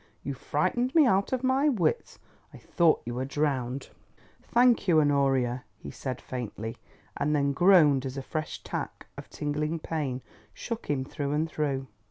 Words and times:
You 0.23 0.33
frightened 0.33 0.95
me 0.95 1.05
out 1.05 1.31
of 1.31 1.43
my 1.43 1.69
wits. 1.69 2.17
I 2.55 2.57
thought 2.57 3.03
you 3.05 3.13
were 3.13 3.23
drowned." 3.23 3.89
"Thank 4.41 4.87
you, 4.87 4.99
Honoria," 4.99 5.63
he 5.77 5.91
said 5.91 6.19
faintly, 6.19 6.77
and 7.17 7.35
then 7.35 7.51
groaned 7.53 8.07
as 8.07 8.17
a 8.17 8.23
fresh 8.23 8.61
attack 8.61 9.05
of 9.15 9.29
tingling 9.29 9.77
pain 9.77 10.23
shook 10.55 10.87
him 10.89 11.05
through 11.05 11.33
and 11.33 11.47
through. 11.47 11.85